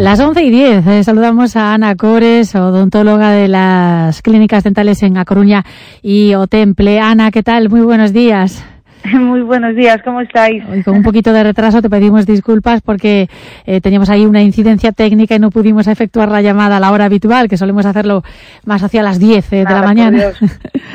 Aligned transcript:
Las 0.00 0.18
11 0.18 0.42
y 0.44 0.50
10 0.50 0.86
eh, 0.86 1.04
saludamos 1.04 1.56
a 1.56 1.74
Ana 1.74 1.94
Cores, 1.94 2.54
odontóloga 2.54 3.32
de 3.32 3.48
las 3.48 4.22
clínicas 4.22 4.64
dentales 4.64 5.02
en 5.02 5.18
A 5.18 5.26
Coruña 5.26 5.66
y 6.00 6.32
Otemple. 6.32 7.00
Ana, 7.00 7.30
¿qué 7.30 7.42
tal? 7.42 7.68
Muy 7.68 7.82
buenos 7.82 8.14
días. 8.14 8.64
Muy 9.12 9.42
buenos 9.42 9.74
días, 9.74 10.00
¿cómo 10.04 10.20
estáis? 10.20 10.62
Hoy 10.68 10.82
con 10.82 10.94
un 10.94 11.02
poquito 11.02 11.32
de 11.32 11.42
retraso 11.42 11.80
te 11.80 11.88
pedimos 11.88 12.26
disculpas 12.26 12.82
porque 12.82 13.28
eh, 13.64 13.80
teníamos 13.80 14.10
ahí 14.10 14.26
una 14.26 14.42
incidencia 14.42 14.92
técnica 14.92 15.34
y 15.34 15.38
no 15.38 15.50
pudimos 15.50 15.86
efectuar 15.86 16.30
la 16.30 16.42
llamada 16.42 16.76
a 16.76 16.80
la 16.80 16.92
hora 16.92 17.06
habitual, 17.06 17.48
que 17.48 17.56
solemos 17.56 17.86
hacerlo 17.86 18.22
más 18.64 18.82
hacia 18.82 19.02
las 19.02 19.18
10 19.18 19.52
eh, 19.52 19.56
de 19.56 19.64
la 19.64 19.82
mañana. 19.82 20.18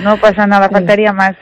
No 0.03 0.17
pasa 0.17 0.45
nada, 0.45 0.69
faltaría 0.71 1.13
más. 1.13 1.35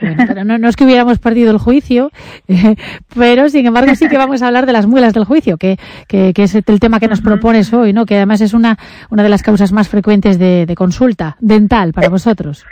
no, 0.45 0.69
es 0.69 0.75
que 0.75 0.85
hubiéramos 0.85 1.19
perdido 1.19 1.51
el 1.51 1.57
juicio, 1.57 2.11
pero 3.15 3.49
sin 3.49 3.65
embargo 3.65 3.93
sí 3.95 4.07
que 4.07 4.17
vamos 4.17 4.41
a 4.41 4.47
hablar 4.47 4.65
de 4.65 4.73
las 4.73 4.87
muelas 4.87 5.13
del 5.13 5.25
juicio, 5.25 5.57
que, 5.57 5.77
que, 6.07 6.33
es 6.35 6.55
el 6.55 6.79
tema 6.79 6.99
que 6.99 7.07
nos 7.07 7.21
propones 7.21 7.73
hoy, 7.73 7.93
¿no? 7.93 8.05
que 8.05 8.15
además 8.15 8.41
es 8.41 8.53
una, 8.53 8.77
una 9.09 9.23
de 9.23 9.29
las 9.29 9.43
causas 9.43 9.71
más 9.73 9.89
frecuentes 9.89 10.39
de, 10.39 10.65
de 10.65 10.75
consulta 10.75 11.35
dental 11.39 11.93
para 11.93 12.09
vosotros. 12.09 12.65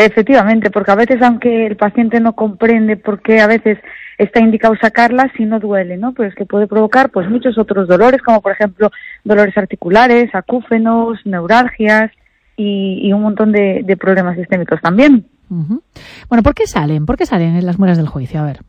Efectivamente, 0.00 0.70
porque 0.70 0.92
a 0.92 0.94
veces, 0.94 1.20
aunque 1.22 1.66
el 1.66 1.76
paciente 1.76 2.20
no 2.20 2.34
comprende 2.34 2.96
por 2.96 3.20
qué 3.20 3.40
a 3.40 3.48
veces 3.48 3.78
está 4.16 4.38
indicado 4.38 4.76
sacarla, 4.80 5.28
si 5.36 5.44
no 5.44 5.58
duele, 5.58 5.96
¿no? 5.96 6.14
Pues 6.14 6.36
que 6.36 6.46
puede 6.46 6.68
provocar 6.68 7.10
pues 7.10 7.28
muchos 7.28 7.58
otros 7.58 7.88
dolores, 7.88 8.22
como 8.22 8.40
por 8.40 8.52
ejemplo 8.52 8.92
dolores 9.24 9.58
articulares, 9.58 10.32
acúfenos, 10.36 11.18
neuralgias 11.24 12.12
y, 12.56 13.12
un 13.12 13.22
montón 13.22 13.50
de, 13.50 13.96
problemas 14.00 14.36
sistémicos 14.36 14.80
también. 14.80 15.26
Bueno, 15.48 16.42
¿por 16.44 16.54
qué 16.54 16.68
salen? 16.68 17.04
¿Por 17.04 17.16
qué 17.16 17.26
salen 17.26 17.66
las 17.66 17.80
muelas 17.80 17.96
del 17.96 18.06
juicio? 18.06 18.40
A 18.40 18.44
ver. 18.44 18.60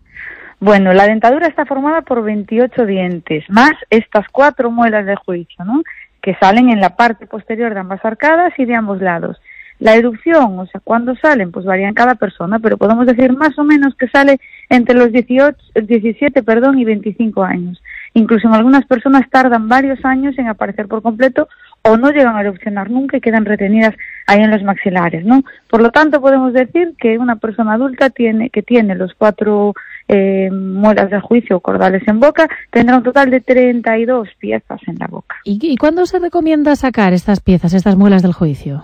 Bueno, 0.60 0.94
la 0.94 1.06
dentadura 1.06 1.46
está 1.46 1.64
formada 1.66 2.02
por 2.02 2.24
28 2.24 2.88
dientes, 2.88 3.44
más 3.50 3.74
estas 3.92 4.26
cuatro 4.32 4.72
muelas 4.72 5.06
del 5.06 5.18
juicio, 5.18 5.64
¿no? 5.64 5.84
Que 6.24 6.36
salen 6.42 6.72
en 6.72 6.82
la 6.82 6.96
parte 6.96 7.28
posterior 7.28 7.76
de 7.76 7.82
ambas 7.82 8.04
arcadas 8.04 8.52
y 8.58 8.66
de 8.66 8.74
ambos 8.74 9.00
lados. 9.00 9.40
La 9.80 9.96
erupción, 9.96 10.60
o 10.60 10.66
sea, 10.66 10.82
¿cuándo 10.84 11.16
salen? 11.16 11.52
Pues 11.52 11.66
varía 11.66 11.88
en 11.88 11.94
cada 11.94 12.16
persona, 12.16 12.60
pero 12.60 12.78
podemos 12.78 13.06
decir 13.06 13.36
más 13.36 13.58
o 13.58 13.64
menos 13.64 13.96
que 13.96 14.10
sale 14.10 14.40
entre 14.70 14.96
los 14.96 15.12
18, 15.12 15.58
17 15.84 16.44
perdón, 16.44 16.80
y 16.80 16.86
25 16.86 17.44
años. 17.44 17.82
Incluso 18.14 18.48
en 18.48 18.56
algunas 18.56 18.86
personas 18.86 19.30
tardan 19.30 19.70
varios 19.70 20.04
años 20.04 20.38
en 20.38 20.48
aparecer 20.48 20.88
por 20.88 21.02
completo 21.02 21.48
o 21.84 21.96
no 21.96 22.12
llegan 22.12 22.36
a 22.36 22.42
erupcionar 22.42 22.90
nunca 22.90 23.18
y 23.18 23.22
quedan 23.22 23.46
retenidas 23.46 23.96
ahí 24.28 24.42
en 24.42 24.52
los 24.52 24.64
maxilares, 24.64 25.24
¿no? 25.26 25.44
Por 25.70 25.82
lo 25.82 25.92
tanto, 25.92 26.20
podemos 26.20 26.52
decir 26.52 26.96
que 27.00 27.18
una 27.18 27.38
persona 27.38 27.74
adulta 27.74 28.10
tiene, 28.10 28.50
que 28.50 28.62
tiene 28.62 28.96
los 28.96 29.14
cuatro 29.14 29.76
eh, 30.10 30.50
muelas 30.52 31.10
de 31.10 31.22
juicio 31.22 31.58
o 31.58 31.60
cordales 31.62 32.06
en 32.08 32.20
boca 32.20 32.50
tendrá 32.72 32.98
un 32.98 33.04
total 33.04 33.30
de 33.30 33.42
32 33.42 34.28
piezas 34.40 34.82
en 34.88 34.98
la 35.00 35.08
boca. 35.08 35.38
¿Y, 35.46 35.60
¿Y 35.62 35.78
cuándo 35.78 36.06
se 36.06 36.20
recomienda 36.20 36.76
sacar 36.76 37.14
estas 37.14 37.40
piezas, 37.40 37.74
estas 37.74 37.96
muelas 37.96 38.24
del 38.24 38.34
juicio? 38.34 38.84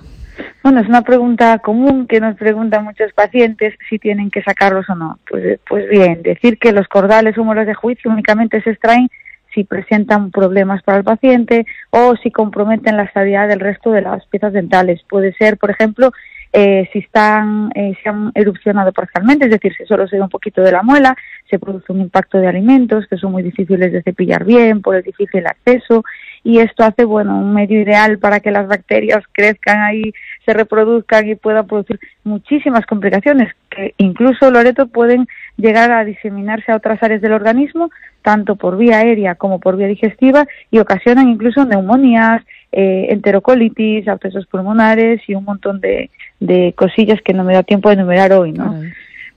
Bueno, 0.66 0.80
es 0.80 0.88
una 0.88 1.04
pregunta 1.04 1.60
común 1.60 2.08
que 2.08 2.20
nos 2.20 2.38
preguntan 2.38 2.86
muchos 2.86 3.14
pacientes 3.14 3.76
si 3.88 4.00
tienen 4.00 4.32
que 4.32 4.42
sacarlos 4.42 4.90
o 4.90 4.96
no. 4.96 5.20
Pues, 5.30 5.60
pues 5.70 5.88
bien, 5.88 6.24
decir 6.24 6.58
que 6.58 6.72
los 6.72 6.88
cordales 6.88 7.38
húmeros 7.38 7.68
de 7.68 7.76
juicio 7.76 8.10
únicamente 8.10 8.60
se 8.64 8.72
extraen 8.72 9.08
si 9.54 9.64
presentan 9.64 10.32
problemas 10.32 10.82
para 10.82 10.98
el 10.98 11.04
paciente 11.04 11.68
o 11.92 12.16
si 12.16 12.32
comprometen 12.32 12.98
la 12.98 13.04
estabilidad 13.04 13.48
del 13.48 13.60
resto 13.60 13.92
de 13.92 14.02
las 14.02 14.26
piezas 14.26 14.54
dentales. 14.54 15.04
Puede 15.08 15.34
ser, 15.34 15.60
por 15.60 15.70
ejemplo, 15.70 16.12
eh, 16.52 16.90
si 16.92 16.98
están, 16.98 17.70
eh, 17.76 17.94
se 18.02 18.10
han 18.10 18.32
erupcionado 18.34 18.92
parcialmente, 18.92 19.46
es 19.46 19.52
decir, 19.52 19.72
si 19.78 19.86
solo 19.86 20.08
se 20.08 20.16
ve 20.16 20.24
un 20.24 20.30
poquito 20.30 20.62
de 20.62 20.72
la 20.72 20.82
muela, 20.82 21.16
se 21.48 21.60
produce 21.60 21.92
un 21.92 22.02
impacto 22.02 22.40
de 22.40 22.48
alimentos 22.48 23.06
que 23.08 23.18
son 23.18 23.34
muy 23.34 23.44
difíciles 23.44 23.92
de 23.92 24.02
cepillar 24.02 24.44
bien 24.44 24.82
por 24.82 24.96
el 24.96 25.04
difícil 25.04 25.46
acceso 25.46 26.04
y 26.46 26.60
esto 26.60 26.84
hace, 26.84 27.06
bueno, 27.06 27.40
un 27.40 27.56
medio 27.56 27.82
ideal 27.82 28.20
para 28.20 28.40
que 28.40 28.52
las 28.52 28.68
bacterias 28.68 29.24
crezcan 29.32 29.82
ahí 29.82 30.14
se 30.46 30.54
reproduzcan 30.54 31.28
y 31.28 31.34
puedan 31.34 31.66
producir 31.66 32.00
muchísimas 32.24 32.86
complicaciones 32.86 33.52
que 33.72 33.96
incluso, 33.98 34.52
Loreto, 34.52 34.86
pueden 34.86 35.28
llegar 35.58 35.92
a 35.92 36.06
diseminarse 36.06 36.72
a 36.72 36.76
otras 36.76 37.02
áreas 37.02 37.22
del 37.22 37.34
organismo, 37.34 37.90
tanto 38.22 38.58
por 38.58 38.78
vía 38.78 39.00
aérea 39.00 39.34
como 39.34 39.60
por 39.60 39.76
vía 39.76 39.88
digestiva, 39.88 40.46
y 40.70 40.78
ocasionan 40.78 41.30
incluso 41.30 41.66
neumonías, 41.66 42.44
eh, 42.72 43.08
enterocolitis, 43.10 44.08
abscesos 44.08 44.46
pulmonares 44.46 45.28
y 45.28 45.34
un 45.34 45.46
montón 45.46 45.82
de, 45.82 46.12
de, 46.40 46.74
cosillas 46.78 47.20
que 47.24 47.34
no 47.34 47.44
me 47.44 47.56
da 47.56 47.64
tiempo 47.64 47.90
de 47.90 47.96
enumerar 47.96 48.34
hoy, 48.34 48.52
¿no? 48.52 48.80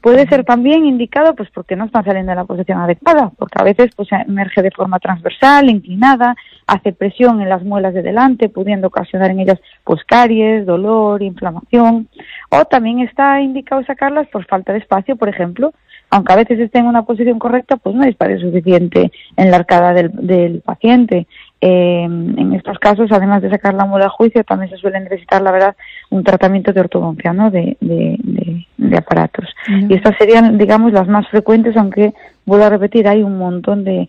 Puede 0.01 0.29
ser 0.29 0.45
también 0.45 0.85
indicado 0.87 1.35
pues 1.35 1.51
porque 1.53 1.75
no 1.75 1.87
están 1.87 2.05
saliendo 2.05 2.31
en 2.31 2.39
la 2.39 2.45
posición 2.45 2.79
adecuada, 2.79 3.33
porque 3.37 3.61
a 3.61 3.65
veces 3.65 3.91
pues 3.97 4.09
emerge 4.13 4.63
de 4.63 4.71
forma 4.71 5.01
transversal, 5.01 5.69
inclinada, 5.69 6.37
hace 6.67 6.93
presión 6.93 7.41
en 7.41 7.49
las 7.49 7.65
muelas 7.65 7.95
de 7.95 8.03
delante, 8.03 8.49
pudiendo 8.49 8.89
ocasionar 8.89 9.33
en 9.33 9.41
ellas 9.41 9.59
pues 9.85 10.05
caries, 10.05 10.65
dolor, 10.67 11.23
inflamación, 11.23 12.09
o 12.51 12.65
también 12.67 13.01
está 13.01 13.41
indicado 13.41 13.83
sacarlas 13.85 14.29
por 14.29 14.47
falta 14.47 14.73
de 14.73 14.79
espacio, 14.79 15.17
por 15.17 15.29
ejemplo, 15.29 15.73
aunque 16.11 16.33
a 16.33 16.37
veces 16.37 16.61
esté 16.61 16.79
en 16.79 16.87
una 16.87 17.03
posición 17.03 17.39
correcta, 17.39 17.77
pues 17.77 17.95
no 17.95 18.03
hay 18.03 18.11
espacio 18.11 18.39
suficiente 18.39 19.11
en 19.37 19.51
la 19.51 19.57
arcada 19.59 19.93
del, 19.93 20.11
del 20.15 20.61
paciente 20.61 21.27
eh, 21.61 22.05
en 22.05 22.55
estos 22.55 22.79
casos, 22.79 23.11
además 23.11 23.43
de 23.43 23.51
sacar 23.51 23.75
la 23.75 23.85
muela 23.85 24.07
a 24.07 24.11
juicio, 24.11 24.45
también 24.45 24.71
se 24.71 24.77
suele 24.77 25.01
necesitar, 25.01 25.43
la 25.43 25.51
verdad, 25.51 25.77
un 26.11 26.23
tratamiento 26.23 26.73
de 26.73 26.81
ortodoncia, 26.81 27.33
¿no? 27.33 27.51
De, 27.51 27.77
de, 27.81 28.65
aparatos. 28.97 29.47
Y 29.89 29.95
estas 29.95 30.17
serían, 30.19 30.57
digamos, 30.57 30.93
las 30.93 31.07
más 31.07 31.29
frecuentes, 31.29 31.77
aunque 31.77 32.15
vuelvo 32.47 32.65
a 32.65 32.71
repetir, 32.71 33.07
hay 33.07 33.23
un 33.23 33.39
montón 33.39 33.85
de, 33.85 34.09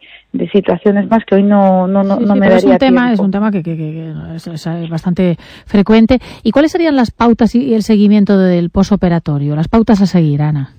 situaciones 0.52 1.10
más 1.10 1.26
que 1.26 1.36
hoy 1.36 1.44
no, 1.44 1.88
no, 1.88 2.04
no, 2.04 2.36
me 2.36 2.50
daría 2.50 2.58
es 2.58 2.64
un 2.64 2.78
tema, 2.78 3.14
Es 3.14 3.20
un 3.20 3.32
tema 3.32 3.52
que, 3.52 3.62
que, 3.62 4.14
es, 4.36 4.90
bastante 4.90 5.38
frecuente. 5.66 6.20
¿Y 6.44 6.52
cuáles 6.52 6.72
serían 6.72 6.96
las 6.96 7.12
pautas 7.12 7.56
y 7.56 7.74
el 7.74 7.84
seguimiento 7.84 8.38
del 8.38 8.70
posoperatorio? 8.70 9.56
Las 9.56 9.68
pautas 9.68 10.02
a 10.02 10.06
seguir, 10.06 10.42
Ana. 10.42 10.79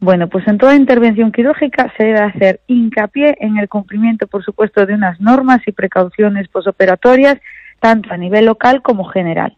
Bueno, 0.00 0.28
pues 0.28 0.48
en 0.48 0.56
toda 0.56 0.74
intervención 0.74 1.30
quirúrgica 1.30 1.92
se 1.98 2.04
debe 2.04 2.20
hacer 2.20 2.60
hincapié 2.66 3.36
en 3.38 3.58
el 3.58 3.68
cumplimiento, 3.68 4.26
por 4.26 4.42
supuesto, 4.42 4.86
de 4.86 4.94
unas 4.94 5.20
normas 5.20 5.60
y 5.66 5.72
precauciones 5.72 6.48
posoperatorias, 6.48 7.36
tanto 7.80 8.12
a 8.12 8.16
nivel 8.16 8.46
local 8.46 8.80
como 8.80 9.04
general. 9.04 9.54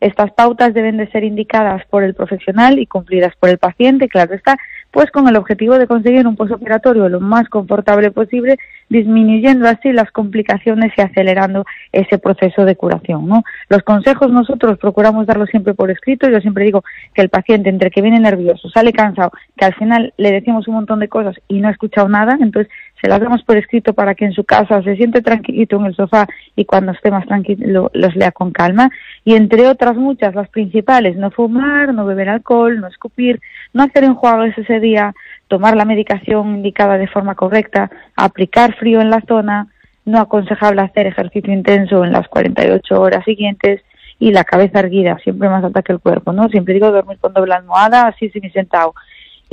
Estas 0.00 0.32
pautas 0.32 0.74
deben 0.74 0.96
de 0.96 1.06
ser 1.12 1.22
indicadas 1.22 1.86
por 1.86 2.02
el 2.02 2.14
profesional 2.14 2.80
y 2.80 2.86
cumplidas 2.86 3.36
por 3.36 3.50
el 3.50 3.58
paciente, 3.58 4.08
claro 4.08 4.34
está, 4.34 4.58
pues 4.94 5.10
con 5.10 5.26
el 5.26 5.34
objetivo 5.34 5.76
de 5.76 5.88
conseguir 5.88 6.24
un 6.24 6.36
posoperatorio 6.36 7.08
lo 7.08 7.18
más 7.18 7.48
confortable 7.48 8.12
posible, 8.12 8.58
disminuyendo 8.88 9.66
así 9.66 9.90
las 9.90 10.08
complicaciones 10.12 10.92
y 10.96 11.00
acelerando 11.00 11.64
ese 11.90 12.16
proceso 12.16 12.64
de 12.64 12.76
curación. 12.76 13.26
¿no? 13.26 13.42
Los 13.68 13.82
consejos 13.82 14.30
nosotros 14.30 14.78
procuramos 14.78 15.26
darlos 15.26 15.48
siempre 15.50 15.74
por 15.74 15.90
escrito. 15.90 16.30
Yo 16.30 16.40
siempre 16.40 16.66
digo 16.66 16.84
que 17.12 17.22
el 17.22 17.28
paciente, 17.28 17.70
entre 17.70 17.90
que 17.90 18.02
viene 18.02 18.20
nervioso, 18.20 18.70
sale 18.70 18.92
cansado, 18.92 19.32
que 19.56 19.64
al 19.64 19.74
final 19.74 20.14
le 20.16 20.30
decimos 20.30 20.68
un 20.68 20.74
montón 20.74 21.00
de 21.00 21.08
cosas 21.08 21.34
y 21.48 21.60
no 21.60 21.66
ha 21.66 21.72
escuchado 21.72 22.08
nada, 22.08 22.38
entonces 22.40 22.72
se 23.00 23.08
las 23.08 23.20
damos 23.20 23.42
por 23.42 23.56
escrito 23.56 23.92
para 23.92 24.14
que 24.14 24.24
en 24.24 24.32
su 24.32 24.44
casa 24.44 24.82
se 24.82 24.96
siente 24.96 25.20
tranquilito 25.20 25.76
en 25.76 25.86
el 25.86 25.94
sofá 25.94 26.26
y 26.56 26.64
cuando 26.64 26.92
esté 26.92 27.10
más 27.10 27.26
tranquilo 27.26 27.90
los 27.92 28.16
lea 28.16 28.32
con 28.32 28.50
calma. 28.50 28.90
Y 29.24 29.34
entre 29.34 29.66
otras 29.66 29.96
muchas, 29.96 30.34
las 30.34 30.48
principales, 30.48 31.16
no 31.16 31.30
fumar, 31.30 31.92
no 31.92 32.06
beber 32.06 32.28
alcohol, 32.28 32.80
no 32.80 32.86
escupir, 32.86 33.40
no 33.72 33.82
hacer 33.82 34.04
enjuagues 34.04 34.56
ese 34.56 34.80
día, 34.80 35.14
tomar 35.48 35.76
la 35.76 35.84
medicación 35.84 36.56
indicada 36.56 36.96
de 36.96 37.08
forma 37.08 37.34
correcta, 37.34 37.90
aplicar 38.16 38.74
frío 38.76 39.00
en 39.00 39.10
la 39.10 39.20
zona, 39.28 39.68
no 40.04 40.18
aconsejable 40.18 40.82
hacer 40.82 41.06
ejercicio 41.06 41.52
intenso 41.52 42.04
en 42.04 42.12
las 42.12 42.28
48 42.28 43.00
horas 43.00 43.24
siguientes 43.24 43.82
y 44.18 44.30
la 44.30 44.44
cabeza 44.44 44.80
erguida, 44.80 45.18
siempre 45.22 45.48
más 45.48 45.64
alta 45.64 45.82
que 45.82 45.92
el 45.92 45.98
cuerpo, 45.98 46.32
¿no? 46.32 46.48
Siempre 46.48 46.74
digo 46.74 46.90
dormir 46.90 47.18
con 47.18 47.32
doble 47.32 47.54
almohada, 47.54 48.06
así 48.06 48.30
sin 48.30 48.50
sentado 48.52 48.94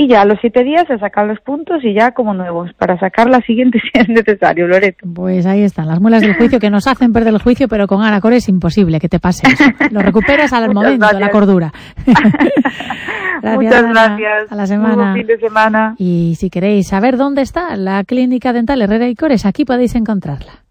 y 0.02 0.08
ya 0.08 0.22
a 0.22 0.26
los 0.26 0.40
siete 0.42 0.64
días 0.64 0.86
se 0.88 0.98
sacan 0.98 1.28
los 1.28 1.40
puntos 1.42 1.84
y 1.84 1.94
ya 1.94 2.12
como 2.12 2.34
nuevos, 2.34 2.72
para 2.74 2.98
sacar 3.00 3.30
la 3.30 3.40
siguiente 3.42 3.80
si 3.94 4.00
es 4.00 4.10
necesario, 4.10 4.68
Loreto. 4.68 5.06
Pues 5.14 5.46
ahí 5.46 5.62
están, 5.62 5.88
las 5.88 6.02
muelas 6.02 6.22
del 6.22 6.36
juicio 6.36 6.60
que 6.60 6.72
nos 6.72 6.88
hacen 6.88 7.14
perder 7.14 7.34
el 7.34 7.42
juicio, 7.42 7.68
pero 7.68 7.86
con 7.86 8.04
Anacor 8.04 8.34
es 8.34 8.50
imposible 8.50 9.00
que 9.00 9.10
te 9.10 9.20
pase 9.20 9.44
Lo 9.92 10.02
recuperas 10.02 10.54
al 10.54 10.74
momento, 10.74 11.08
la 11.12 11.30
cordura. 11.30 11.72
Muchas 13.44 13.84
gracias. 13.84 14.52
A 14.52 14.56
la 14.56 14.66
semana. 14.68 15.14
fin 15.14 15.28
de 15.28 15.38
semana. 15.38 15.96
Y 15.98 16.36
si 16.38 16.50
queréis 16.50 16.88
saber 16.88 17.18
dónde 17.18 17.44
está 17.44 17.76
la 17.76 18.04
clínica 18.04 18.54
dental 18.54 18.82
Herrera 18.82 19.08
y 19.08 19.16
Cores, 19.16 19.46
aquí 19.46 19.66
podéis 19.66 19.96
encontrarla. 19.96 20.64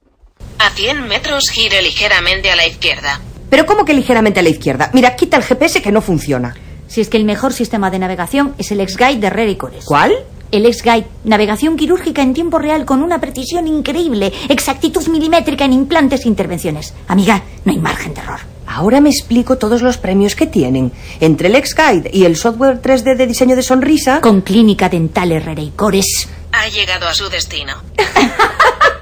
A 0.59 0.71
100 0.71 1.09
metros 1.09 1.51
gire 1.51 1.83
ligeramente 1.83 2.51
a 2.51 2.57
la 2.57 2.67
izquierda. 2.67 3.21
¿Pero 3.49 3.67
cómo 3.67 3.85
que 3.85 3.95
ligeramente 3.95 4.41
a 4.41 4.43
la 4.43 4.51
izquierda? 4.51 4.91
Mira, 4.93 5.15
quita 5.17 5.37
el 5.37 5.43
GPS 5.43 5.83
que 5.83 5.91
no 5.91 6.01
funciona. 6.01 6.55
Si 6.91 7.01
es 7.01 7.09
que 7.09 7.17
el 7.17 7.25
mejor 7.25 7.53
sistema 7.53 7.89
de 7.89 8.01
navegación 8.01 8.53
es 8.59 8.73
el 8.73 8.81
X-Guide 8.81 9.31
de 9.31 9.51
y 9.53 9.55
Cores. 9.55 9.85
¿Cuál? 9.85 10.13
El 10.51 10.67
X-Guide, 10.67 11.07
navegación 11.23 11.77
quirúrgica 11.77 12.21
en 12.21 12.35
tiempo 12.35 12.59
real 12.59 12.85
con 12.85 13.05
una 13.05 13.21
precisión 13.21 13.69
increíble, 13.69 14.33
exactitud 14.49 15.07
milimétrica 15.07 15.65
en 15.65 15.73
implantes 15.73 16.25
e 16.25 16.29
intervenciones. 16.29 16.93
Amiga, 17.07 17.45
no 17.65 17.71
hay 17.71 17.79
margen 17.79 18.13
de 18.13 18.23
error. 18.23 18.41
Ahora 18.67 19.01
me 19.01 19.11
explico 19.11 19.57
todos 19.57 19.83
los 19.83 19.99
premios 19.99 20.35
que 20.35 20.49
tienen. 20.49 20.91
Entre 21.21 21.47
el 21.47 21.55
X-Guide 21.55 22.11
y 22.13 22.25
el 22.25 22.35
software 22.35 22.83
3D 22.83 23.17
de 23.17 23.27
diseño 23.29 23.55
de 23.55 23.63
sonrisa. 23.63 24.21
Con 24.21 24.41
Clínica 24.41 24.89
Dental 24.89 25.31
Herrera 25.31 25.63
y 25.63 25.71
Cores. 25.71 26.29
Ha 26.51 26.67
llegado 26.67 27.07
a 27.07 27.15
su 27.15 27.29
destino. 27.29 27.75